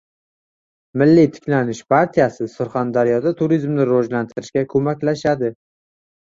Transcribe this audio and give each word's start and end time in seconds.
Milliy 1.01 1.29
tiklanish 1.35 1.81
partiyasi 1.95 2.49
Surxondaryoda 2.55 3.35
turizmni 3.45 3.89
rivojlantirishga 3.93 4.67
ko‘maklashadi 4.75 5.57